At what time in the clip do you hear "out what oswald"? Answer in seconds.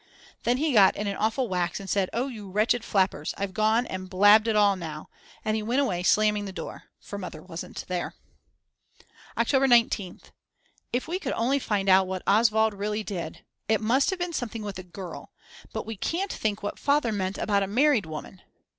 11.87-12.73